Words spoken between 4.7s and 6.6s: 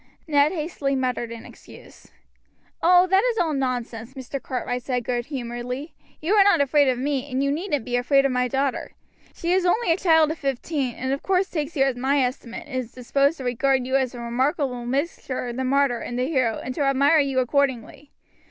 said good humoredly; "you are not